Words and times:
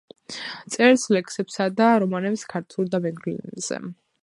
წერს 0.75 1.03
ლექსებსა 1.15 1.67
და 1.81 1.91
რომანებს 2.05 2.47
ქართულ 2.55 2.91
და 2.95 3.03
მეგრულ 3.07 3.39
ენებზე. 3.45 3.83